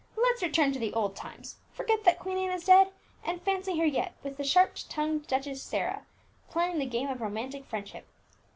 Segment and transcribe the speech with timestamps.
[0.17, 2.91] Let's return to the olden times, forget that Queen Anne is dead,
[3.23, 6.07] and fancy her yet with the sharp tongued Duchess Sarah
[6.49, 8.07] playing the game of romantic friendship.